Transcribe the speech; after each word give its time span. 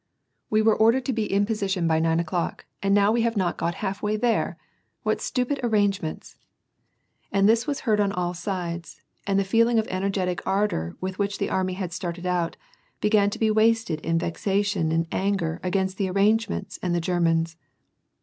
"We 0.49 0.63
were 0.63 0.75
ordered 0.75 1.05
to 1.05 1.13
be 1.13 1.31
in 1.31 1.45
{x>sition 1.45 1.87
by 1.87 1.99
nine 1.99 2.19
o'clock, 2.19 2.65
and 2.81 2.91
now 2.91 3.11
WAR 3.11 3.17
AND 3.17 3.17
PEACE. 3.17 3.21
831 3.21 3.21
ve 3.21 3.23
have 3.25 3.37
not 3.37 3.57
got 3.59 3.87
half 3.87 4.01
way 4.01 4.15
there! 4.17 4.57
What 5.03 5.21
stupid 5.21 5.59
arrangements!" 5.61 6.37
And 7.31 7.47
this 7.47 7.67
was 7.67 7.81
heard 7.81 7.99
on 7.99 8.11
all 8.11 8.33
sides, 8.33 8.99
and 9.27 9.37
the 9.39 9.43
feeling 9.43 9.77
of 9.77 9.85
energetic 9.89 10.41
ardor 10.43 10.95
with 10.99 11.19
which 11.19 11.37
the 11.37 11.51
army 11.51 11.73
had 11.73 11.93
started 11.93 12.25
out, 12.25 12.57
began 12.99 13.29
to 13.29 13.37
be 13.37 13.51
wasted 13.51 13.99
in 13.99 14.17
vexation 14.17 14.91
and 14.91 15.05
anger 15.11 15.59
against 15.61 15.97
the 15.97 16.09
arrangements 16.09 16.79
and 16.81 16.95
the 16.95 16.99
Ger 17.01 17.19
mans. 17.19 17.55